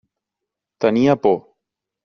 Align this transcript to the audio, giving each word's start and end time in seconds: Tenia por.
Tenia 0.85 1.15
por. 1.27 1.39